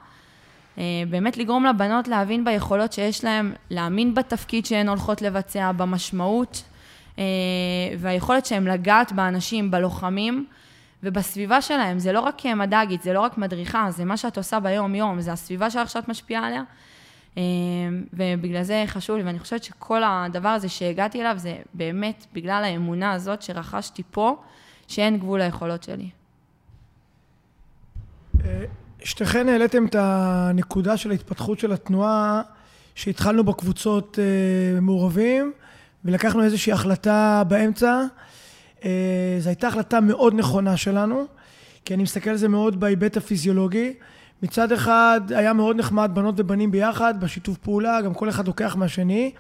[1.11, 6.63] באמת לגרום לבנות להבין ביכולות שיש להן, להאמין בתפקיד שהן הולכות לבצע, במשמעות
[7.19, 7.25] אה,
[7.99, 10.47] והיכולת שלהם לגעת באנשים, בלוחמים
[11.03, 11.99] ובסביבה שלהם.
[11.99, 15.71] זה לא רק מדאגית, זה לא רק מדריכה, זה מה שאת עושה ביום-יום, זה הסביבה
[15.71, 16.63] שלך שאת משפיעה עליה.
[17.39, 17.43] אה,
[18.13, 23.13] ובגלל זה חשוב לי, ואני חושבת שכל הדבר הזה שהגעתי אליו, זה באמת בגלל האמונה
[23.13, 24.37] הזאת שרכשתי פה,
[24.89, 26.09] שאין גבול ליכולות שלי.
[28.45, 28.65] אה,
[29.05, 32.43] שתיכן העליתם את הנקודה של ההתפתחות של התנועה,
[32.95, 34.19] שהתחלנו בקבוצות
[34.81, 35.53] מעורבים,
[36.05, 38.03] ולקחנו איזושהי החלטה באמצע.
[38.85, 41.25] אה, זו הייתה החלטה מאוד נכונה שלנו,
[41.85, 43.95] כי אני מסתכל על זה מאוד בהיבט הפיזיולוגי.
[44.43, 49.33] מצד אחד היה מאוד נחמד בנות ובנים ביחד, בשיתוף פעולה, גם כל אחד לוקח מהשני,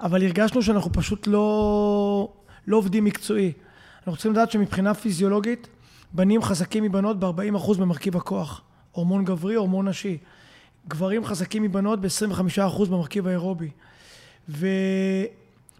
[0.00, 2.32] אבל הרגשנו שאנחנו פשוט לא,
[2.66, 3.52] לא עובדים מקצועי.
[3.98, 5.68] אנחנו צריכים לדעת שמבחינה פיזיולוגית,
[6.12, 8.62] בנים חזקים מבנות ב-40% במרכיב הכוח.
[8.92, 10.18] הורמון גברי, הורמון נשי.
[10.88, 13.70] גברים חזקים מבנות ב-25% במרכיב האירובי.
[14.48, 14.66] ו...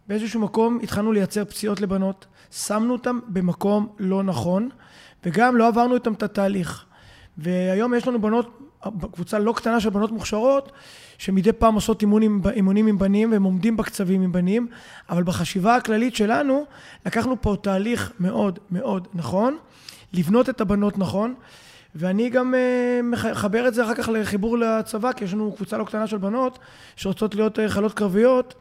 [0.08, 4.68] באיזשהו מקום התחלנו לייצר פציעות לבנות, שמנו אותם במקום לא נכון,
[5.24, 6.84] וגם לא עברנו איתם את התהליך.
[7.38, 8.58] והיום יש לנו בנות,
[9.12, 10.72] קבוצה לא קטנה של בנות מוכשרות,
[11.18, 14.66] שמדי פעם עושות אימונים, אימונים עם בנים, והם עומדים בקצבים עם בנים,
[15.10, 16.64] אבל בחשיבה הכללית שלנו,
[17.06, 19.58] לקחנו פה תהליך מאוד מאוד נכון,
[20.12, 21.34] לבנות את הבנות נכון,
[21.94, 25.84] ואני גם uh, מחבר את זה אחר כך לחיבור לצבא, כי יש לנו קבוצה לא
[25.84, 26.58] קטנה של בנות
[26.96, 28.54] שרוצות להיות uh, חיילות קרביות,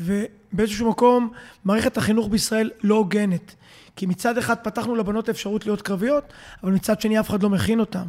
[0.00, 1.30] ובאיזשהו מקום
[1.64, 3.54] מערכת החינוך בישראל לא הוגנת.
[3.96, 7.80] כי מצד אחד פתחנו לבנות אפשרות להיות קרביות, אבל מצד שני אף אחד לא מכין
[7.80, 8.06] אותם.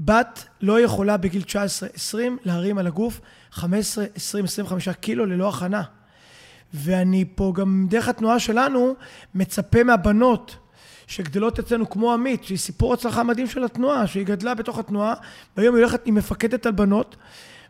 [0.00, 5.82] בת לא יכולה בגיל 19-20 להרים על הגוף 15, 20, 25 קילו ללא הכנה.
[6.74, 8.94] ואני פה גם דרך התנועה שלנו
[9.34, 10.56] מצפה מהבנות
[11.06, 15.14] שגדלות אצלנו כמו עמית, שהיא סיפור הצלחה מדהים של התנועה, שהיא גדלה בתוך התנועה,
[15.56, 17.16] והיום היא הולכת, היא מפקדת על בנות,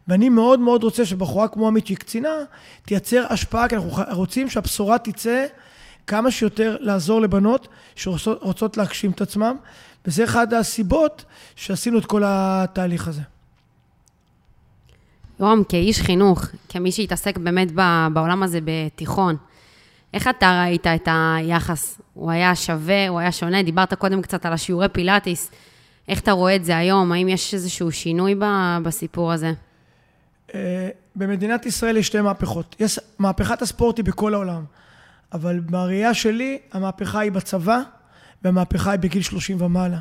[0.09, 2.35] ואני מאוד מאוד רוצה שבחורה כמו עמית שהיא קצינה,
[2.83, 5.47] תייצר השפעה, כי אנחנו רוצים שהבשורה תצא
[6.07, 9.57] כמה שיותר לעזור לבנות שרוצות להגשים את עצמם,
[10.07, 11.25] וזה אחת הסיבות
[11.57, 13.23] שעשינו את כל התהליך הזה.
[15.41, 17.73] יורם, כאיש חינוך, כמי שהתעסק באמת
[18.13, 19.37] בעולם הזה בתיכון,
[20.15, 22.01] איך אתה ראית את היחס?
[22.15, 23.63] הוא היה שווה, הוא היה שונה?
[23.63, 25.51] דיברת קודם קצת על השיעורי פילאטיס.
[26.09, 27.13] איך אתה רואה את זה היום?
[27.13, 28.35] האם יש איזשהו שינוי
[28.83, 29.53] בסיפור הזה?
[30.55, 32.77] אה, במדינת ישראל יש שתי מהפכות.
[32.81, 34.65] יש, מהפכת הספורט היא בכל העולם,
[35.33, 37.81] אבל בראייה שלי, המהפכה היא בצבא,
[38.45, 39.99] והמהפכה היא בגיל 30 ומעלה.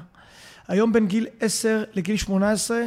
[0.67, 2.81] היום בין גיל 10 לגיל 18,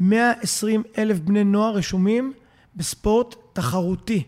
[0.00, 2.32] 120 אלף בני נוער רשומים
[2.76, 4.22] בספורט תחרותי.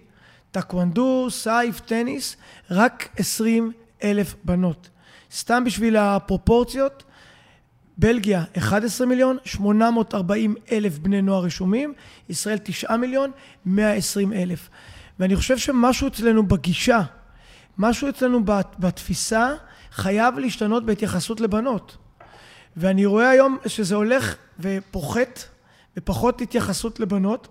[0.50, 2.36] טקוונדו, סייף, טניס,
[2.70, 3.72] רק 20
[4.04, 4.88] אלף בנות.
[5.32, 7.04] סתם בשביל הפרופורציות,
[7.98, 11.94] בלגיה 11 מיליון, 840 אלף בני נוער רשומים,
[12.28, 13.30] ישראל 9 מיליון,
[13.66, 14.68] 120 אלף.
[15.18, 17.00] ואני חושב שמשהו אצלנו בגישה,
[17.78, 18.40] משהו אצלנו
[18.78, 19.54] בתפיסה,
[19.92, 21.96] חייב להשתנות בהתייחסות לבנות.
[22.76, 25.44] ואני רואה היום שזה הולך ופוחת,
[25.96, 27.48] ופחות התייחסות לבנות.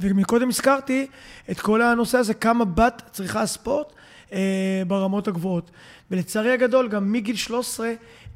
[0.00, 1.06] ומקודם הזכרתי
[1.50, 3.92] את כל הנושא הזה, כמה בת צריכה ספורט
[4.32, 5.70] אה, ברמות הגבוהות.
[6.10, 7.92] ולצערי הגדול, גם מגיל 13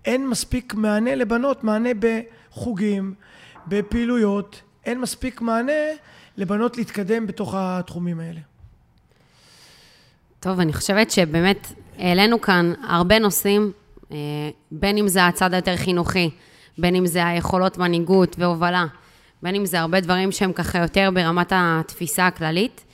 [0.08, 3.14] אין מספיק מענה לבנות, מענה בחוגים,
[3.66, 5.72] בפעילויות, אין מספיק מענה
[6.36, 8.40] לבנות להתקדם בתוך התחומים האלה.
[10.40, 11.66] טוב, אני חושבת שבאמת
[11.98, 13.72] העלינו כאן הרבה נושאים,
[14.12, 14.16] אה,
[14.70, 16.30] בין אם זה הצד היותר חינוכי,
[16.78, 18.86] בין אם זה היכולות מנהיגות והובלה,
[19.42, 22.84] בין אם זה הרבה דברים שהם ככה יותר ברמת התפיסה הכללית.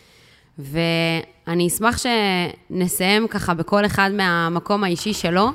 [0.58, 5.50] ואני אשמח שנסיים ככה בכל אחד מהמקום האישי שלו,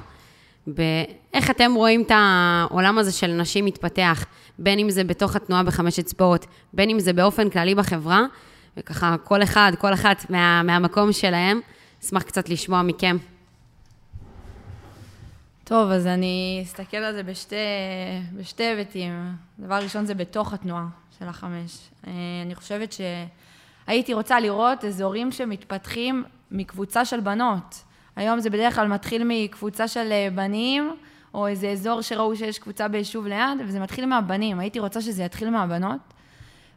[0.68, 4.26] באיך אתם רואים את העולם הזה של נשים מתפתח,
[4.60, 8.24] בין אם זה בתוך התנועה בחמש אצבעות, בין אם זה באופן כללי בחברה,
[8.78, 11.60] וככה כל אחד, כל אחת מה, מהמקום שלהם.
[12.04, 13.18] אשמח קצת לשמוע מכם.
[15.64, 17.56] טוב, אז אני אסתכל על זה בשתי,
[18.34, 19.36] בשתי היבטים.
[19.60, 20.86] דבר ראשון זה בתוך התנועה
[21.20, 21.78] של החמש.
[22.08, 22.12] אה,
[22.46, 27.84] אני חושבת שהייתי רוצה לראות אזורים שמתפתחים מקבוצה של בנות.
[28.20, 30.96] היום זה בדרך כלל מתחיל מקבוצה של אה, בנים,
[31.34, 34.60] או איזה אזור שראו שיש קבוצה ביישוב ליד, וזה מתחיל מהבנים.
[34.60, 36.00] הייתי רוצה שזה יתחיל מהבנות,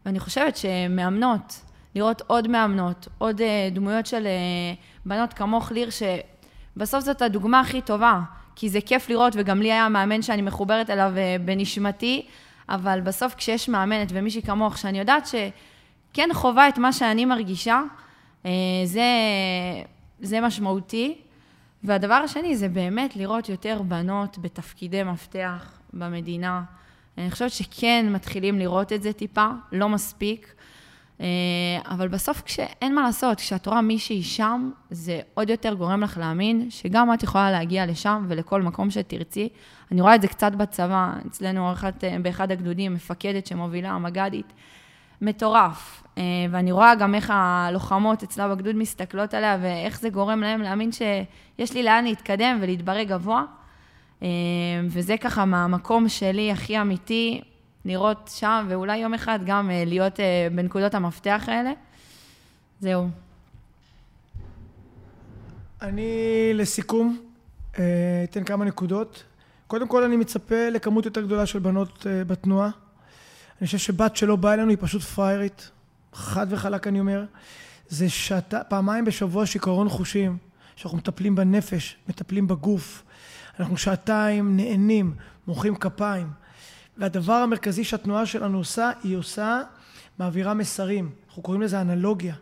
[0.07, 1.61] ואני חושבת שמאמנות
[1.95, 4.75] לראות עוד מאמנות, עוד אה, דמויות של אה,
[5.07, 8.21] בנות כמוך ליר, שבסוף זאת הדוגמה הכי טובה,
[8.57, 11.13] כי זה כיף לראות, וגם לי היה מאמן שאני מחוברת אליו
[11.45, 12.27] בנשמתי,
[12.69, 17.83] אבל בסוף כשיש מאמנת ומישהי כמוך, שאני יודעת שכן חווה את מה שאני מרגישה,
[18.85, 19.03] זה,
[20.21, 21.19] זה משמעותי.
[21.85, 26.62] והדבר השני זה באמת לראות יותר בנות בתפקידי מפתח במדינה.
[27.18, 30.55] אני חושבת שכן מתחילים לראות את זה טיפה, לא מספיק.
[31.21, 31.27] אה,
[31.85, 36.71] אבל בסוף כשאין מה לעשות, כשאת רואה מישהי שם, זה עוד יותר גורם לך להאמין
[36.71, 39.49] שגם את יכולה להגיע לשם ולכל מקום שתרצי.
[39.92, 44.53] אני רואה את זה קצת בצבא, אצלנו ערכת, אה, באחד הגדודים, מפקדת שמובילה, המג"דית,
[45.23, 46.03] מטורף.
[46.19, 50.91] אה, ואני רואה גם איך הלוחמות אצלה בגדוד מסתכלות עליה, ואיך זה גורם להם להאמין
[50.93, 53.45] שיש לי לאן להתקדם ולהתברג גבוה.
[54.89, 57.41] וזה ככה מהמקום שלי הכי אמיתי,
[57.85, 61.73] לראות שם, ואולי יום אחד גם אה, להיות אה, בנקודות המפתח האלה.
[62.81, 63.09] זהו.
[65.83, 66.11] אני
[66.55, 67.19] לסיכום
[67.79, 69.25] אה, אתן כמה נקודות.
[69.67, 72.71] קודם כל אני מצפה לכמות יותר גדולה של בנות בתנועה.
[73.62, 75.70] אני חושב שבת שלא באה אלינו היא פשוט פריירית.
[76.12, 77.25] חד וחלק אני אומר.
[77.88, 78.55] זה שעת...
[78.68, 80.38] פעמיים בשבוע שיכרון חושים,
[80.77, 83.03] שאנחנו מטפלים בנפש, מטפלים בגוף.
[83.61, 85.14] אנחנו שעתיים נהנים,
[85.46, 86.31] מוחאים כפיים.
[86.96, 89.61] והדבר המרכזי שהתנועה שלנו עושה, היא עושה,
[90.18, 91.11] מעבירה מסרים.
[91.27, 92.35] אנחנו קוראים לזה אנלוגיה.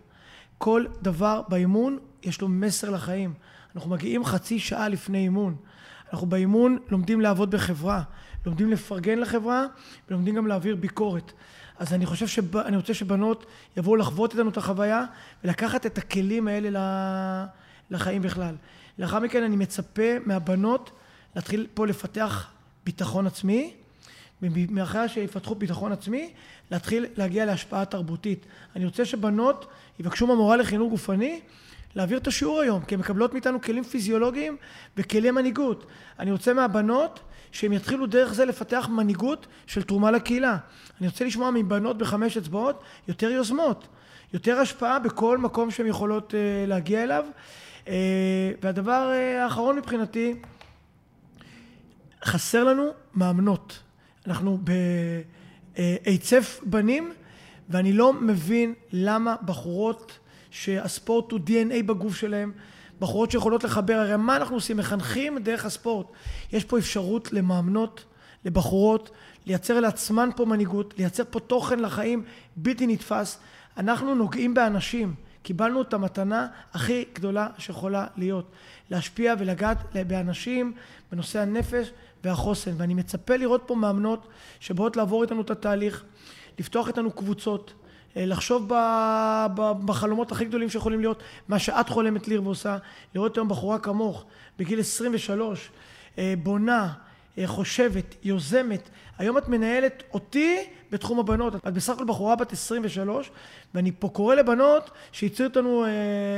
[0.59, 3.35] כל דבר באימון, יש לו מסר לחיים.
[3.77, 5.57] אנחנו מגיעים חצי שעה לפני אימון.
[6.13, 8.03] אנחנו באימון לומדים לעבוד בחברה,
[8.47, 9.67] לומדים לפרגן לחברה,
[10.09, 11.33] ולומדים גם להעביר ביקורת.
[11.79, 12.57] אז אני חושב שב...
[12.57, 15.05] אני רוצה שבנות יבואו לחוות איתנו את החוויה,
[15.45, 17.47] ולקחת את הכלים האלה
[17.91, 18.55] לחיים בכלל.
[18.99, 20.91] לאחר מכן אני מצפה מהבנות
[21.37, 22.51] להתחיל פה לפתח
[22.85, 23.75] ביטחון עצמי,
[24.71, 26.33] מאחר שיפתחו ביטחון עצמי,
[26.71, 28.47] להתחיל להגיע להשפעה תרבותית.
[28.77, 29.67] אני רוצה שבנות
[30.01, 31.41] יבקשו מהמורה לחינוך גופני
[31.95, 34.57] להעביר את השיעור היום, כי הן מקבלות מאיתנו כלים פיזיולוגיים
[34.97, 35.87] וכלי מנהיגות.
[36.19, 37.21] אני רוצה מהבנות
[37.53, 40.57] שהן יתחילו דרך זה לפתח מנהיגות של תרומה לקהילה.
[41.01, 43.89] אני רוצה לשמוע מבנות בחמש אצבעות יותר יוזמות,
[44.33, 47.25] יותר השפעה בכל מקום שהן יכולות uh, להגיע אליו.
[47.85, 47.89] Uh,
[48.63, 50.35] והדבר uh, האחרון מבחינתי,
[52.25, 53.79] חסר לנו מאמנות.
[54.27, 54.59] אנחנו
[55.77, 57.13] בהיצף בנים,
[57.69, 60.19] ואני לא מבין למה בחורות
[60.51, 62.53] שהספורט הוא DNA בגוף שלהם,
[63.01, 64.77] בחורות שיכולות לחבר, הרי מה אנחנו עושים?
[64.77, 66.07] מחנכים דרך הספורט.
[66.53, 68.05] יש פה אפשרות למאמנות,
[68.45, 69.11] לבחורות,
[69.47, 72.25] לייצר לעצמן פה מנהיגות, לייצר פה תוכן לחיים
[72.57, 73.39] בלתי נתפס.
[73.77, 75.15] אנחנו נוגעים באנשים.
[75.43, 78.51] קיבלנו את המתנה הכי גדולה שיכולה להיות.
[78.91, 80.73] להשפיע ולגעת באנשים,
[81.13, 81.91] בנושא הנפש
[82.25, 82.75] והחוסן.
[82.77, 84.29] ואני מצפה לראות פה מאמנות
[84.61, 86.05] שבאות לעבור איתנו את התהליך,
[86.59, 87.73] לפתוח איתנו קבוצות,
[88.17, 88.73] לחשוב
[89.85, 92.77] בחלומות הכי גדולים שיכולים להיות, מה שאת חולמת ליר ועושה,
[93.15, 94.25] לראות היום בחורה כמוך,
[94.59, 95.71] בגיל 23,
[96.19, 96.93] אה, בונה,
[97.39, 98.91] אה, חושבת, יוזמת.
[99.19, 100.57] היום את מנהלת אותי
[100.91, 101.57] בתחום הבנות.
[101.57, 103.31] את בסך הכל בחורה בת 23,
[103.75, 105.85] ואני פה קורא לבנות שיצאו אותנו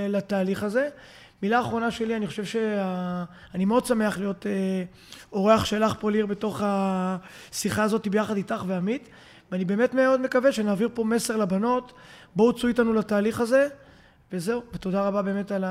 [0.09, 0.89] לתהליך הזה.
[1.43, 4.85] מילה אחרונה שלי, אני חושב שאני מאוד שמח להיות אה,
[5.33, 9.09] אורח שלך פה ליר בתוך השיחה הזאת ביחד איתך ועמית,
[9.53, 11.93] ואני באמת מאוד מקווה שנעביר פה מסר לבנות,
[12.37, 13.69] בואו צאו איתנו לתהליך הזה,
[14.33, 15.65] וזהו, ותודה רבה באמת על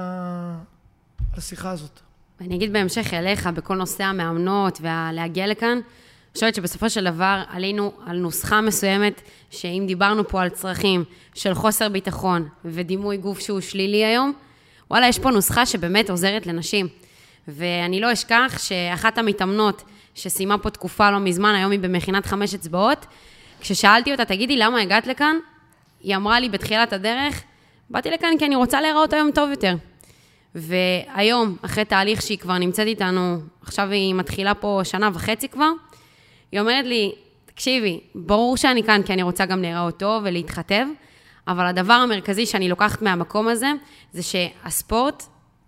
[1.38, 2.00] השיחה הזאת.
[2.42, 7.92] ואני אגיד בהמשך אליך, בכל נושא המאמנות והלהגיע לכאן, אני חושבת שבסופו של דבר עלינו
[8.06, 14.06] על נוסחה מסוימת, שאם דיברנו פה על צרכים של חוסר ביטחון ודימוי גוף שהוא שלילי
[14.06, 14.34] היום,
[14.92, 16.88] וואלה, יש פה נוסחה שבאמת עוזרת לנשים.
[17.48, 19.84] ואני לא אשכח שאחת המתאמנות
[20.16, 23.06] שסיימה פה תקופה לא מזמן, היום היא במכינת חמש אצבעות,
[23.62, 25.36] כששאלתי אותה, תגידי, למה הגעת לכאן?
[26.02, 27.44] היא אמרה לי בתחילת הדרך,
[27.90, 29.76] באתי לכאן כי אני רוצה להיראות היום טוב יותר.
[30.56, 35.72] והיום, אחרי תהליך שהיא כבר נמצאת איתנו, עכשיו היא מתחילה פה שנה וחצי כבר,
[36.52, 37.12] היא אומרת לי,
[37.46, 40.86] תקשיבי, ברור שאני כאן כי אני רוצה גם להיראות טוב ולהתחתב,
[41.48, 43.72] אבל הדבר המרכזי שאני לוקחת מהמקום הזה,
[44.14, 45.24] זה שהספורט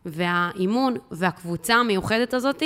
[0.06, 2.64] והאימון והקבוצה המיוחדת הזאת,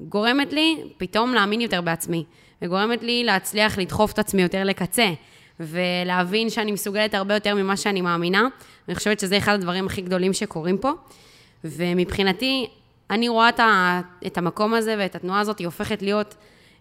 [0.00, 2.24] גורמת לי פתאום להאמין יותר בעצמי,
[2.62, 5.12] וגורמת לי להצליח לדחוף את עצמי יותר לקצה,
[5.60, 8.48] ולהבין שאני מסוגלת הרבה יותר ממה שאני מאמינה.
[8.88, 10.90] אני חושבת שזה אחד הדברים הכי גדולים שקורים פה.
[11.64, 12.66] ומבחינתי,
[13.10, 13.48] אני רואה
[14.26, 16.34] את המקום הזה ואת התנועה הזאת, היא הופכת להיות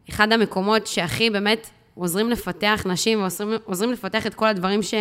[0.09, 3.23] אחד המקומות שהכי באמת עוזרים לפתח נשים
[3.65, 4.93] ועוזרים לפתח את כל הדברים ש,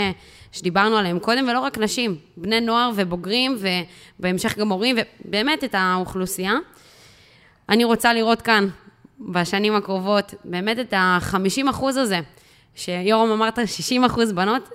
[0.52, 3.58] שדיברנו עליהם קודם, ולא רק נשים, בני נוער ובוגרים,
[4.18, 6.54] ובהמשך גם הורים, ובאמת את האוכלוסייה.
[7.68, 8.68] אני רוצה לראות כאן,
[9.20, 12.20] בשנים הקרובות, באמת את ה-50 אחוז הזה,
[12.74, 14.68] שיורם אמרת 60 אחוז בנות,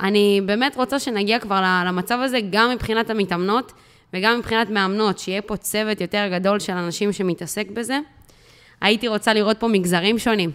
[0.00, 3.72] אני באמת רוצה שנגיע כבר למצב הזה, גם מבחינת המתאמנות
[4.12, 7.98] וגם מבחינת מאמנות, שיהיה פה צוות יותר גדול של אנשים שמתעסק בזה.
[8.80, 10.50] הייתי רוצה לראות פה מגזרים שונים,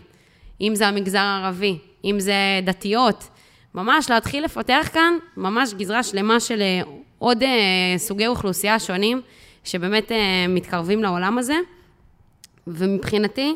[0.62, 3.28] אם זה המגזר הערבי, אם זה דתיות,
[3.76, 6.82] ממש להתחיל לפתח כאן ממש גזרה שלמה של אה,
[7.18, 7.50] עוד אה,
[7.98, 9.22] סוגי אוכלוסייה שונים,
[9.64, 11.56] שבאמת אה, מתקרבים לעולם הזה.
[12.70, 13.54] ומבחינתי,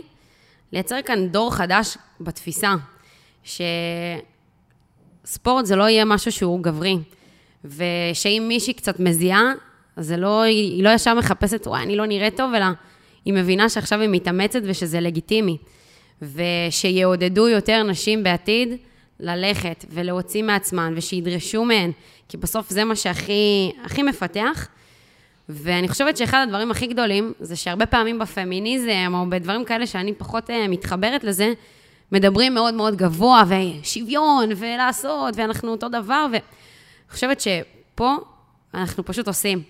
[0.71, 2.75] לייצר כאן דור חדש בתפיסה,
[5.23, 6.97] שספורט זה לא יהיה משהו שהוא גברי,
[7.65, 9.53] ושאם מישהי קצת מזיעה,
[9.95, 12.65] אז לא, היא לא ישר מחפשת, וואי, אני לא נראית טוב, אלא
[13.25, 15.57] היא מבינה שעכשיו היא מתאמצת ושזה לגיטימי.
[16.21, 18.69] ושיעודדו יותר נשים בעתיד
[19.19, 21.91] ללכת ולהוציא מעצמן ושידרשו מהן,
[22.29, 24.67] כי בסוף זה מה שהכי הכי מפתח.
[25.49, 30.49] ואני חושבת שאחד הדברים הכי גדולים, זה שהרבה פעמים בפמיניזם, או בדברים כאלה שאני פחות
[30.49, 31.53] uh, מתחברת לזה,
[32.11, 36.41] מדברים מאוד מאוד גבוה, ושוויון, ולעשות, ואנחנו אותו דבר, ואני
[37.09, 38.15] חושבת שפה
[38.73, 39.61] אנחנו פשוט עושים,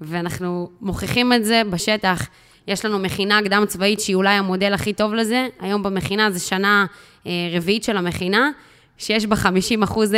[0.00, 2.28] ואנחנו מוכיחים את זה בשטח.
[2.68, 5.48] יש לנו מכינה קדם צבאית שהיא אולי המודל הכי טוב לזה.
[5.60, 6.86] היום במכינה זה שנה
[7.24, 8.50] uh, רביעית של המכינה,
[8.98, 10.16] שיש בה 50 אחוז uh,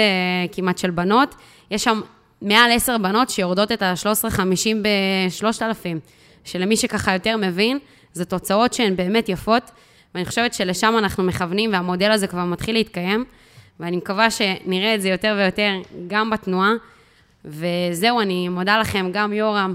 [0.53, 1.35] כמעט של בנות.
[1.71, 2.01] יש שם
[2.45, 5.87] מעל עשר בנות שיורדות את ה-13.50 ב-3,000,
[6.45, 7.79] שלמי שככה יותר מבין,
[8.13, 9.71] זה תוצאות שהן באמת יפות,
[10.15, 13.25] ואני חושבת שלשם אנחנו מכוונים, והמודל הזה כבר מתחיל להתקיים,
[13.81, 15.73] ואני מקווה שנראה את זה יותר ויותר
[16.09, 16.73] גם בתנועה.
[17.45, 19.75] וזהו, אני מודה לכם, גם יורם,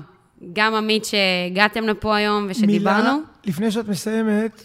[0.54, 3.04] גם עמית, שהגעתם לפה היום ושדיברנו.
[3.04, 4.64] מילה, לפני שאת מסיימת,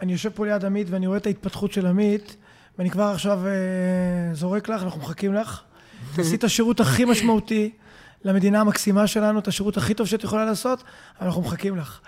[0.00, 2.36] אני יושב פה ליד עמית ואני רואה את ההתפתחות של עמית,
[2.78, 5.62] ואני כבר עכשיו אה, זורק לך, אנחנו מחכים לך.
[6.18, 7.70] עשית השירות הכי משמעותי
[8.24, 10.82] למדינה המקסימה שלנו, את השירות הכי טוב שאת יכולה לעשות,
[11.20, 12.00] אנחנו מחכים לך.